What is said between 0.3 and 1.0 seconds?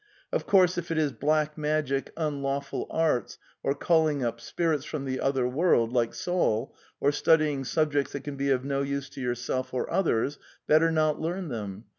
Of course, if it